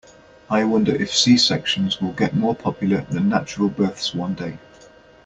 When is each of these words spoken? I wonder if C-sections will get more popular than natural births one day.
I 0.49 0.63
wonder 0.63 0.95
if 0.95 1.15
C-sections 1.15 2.01
will 2.01 2.13
get 2.13 2.35
more 2.35 2.55
popular 2.55 3.01
than 3.11 3.29
natural 3.29 3.69
births 3.69 4.15
one 4.15 4.33
day. 4.33 4.57